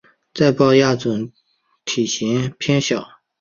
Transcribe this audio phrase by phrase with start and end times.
[0.33, 1.31] 在豹亚种里
[1.85, 3.07] 体型偏小。